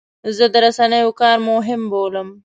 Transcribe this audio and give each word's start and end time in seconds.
زه 0.35 0.45
د 0.53 0.55
رسنیو 0.65 1.09
کار 1.21 1.37
مهم 1.51 1.81
بولم. 1.91 2.27